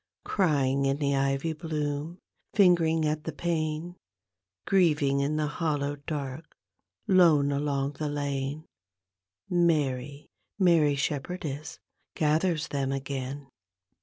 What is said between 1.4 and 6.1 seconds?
bloom, Angering at the pane. Grieving in the hallow